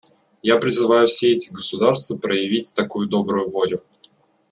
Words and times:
Я 0.41 0.57
призываю 0.57 1.05
все 1.07 1.31
эти 1.35 1.53
государства 1.53 2.17
проявить 2.17 2.73
такую 2.73 3.07
добрую 3.07 3.51
волю. 3.51 3.83